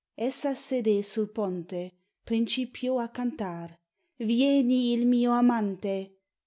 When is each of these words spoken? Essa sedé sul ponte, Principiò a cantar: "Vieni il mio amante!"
Essa 0.17 0.55
sedé 0.55 1.03
sul 1.03 1.27
ponte, 1.27 1.91
Principiò 2.25 2.97
a 2.99 3.09
cantar: 3.09 3.77
"Vieni 4.17 4.93
il 4.95 5.05
mio 5.05 5.29
amante!" 5.31 6.17